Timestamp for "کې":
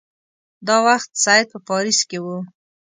2.09-2.17